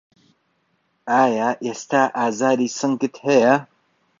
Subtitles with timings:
[0.03, 0.03] و
[1.15, 3.55] ئایا ئێستا ئازاری سنگت هەیە؟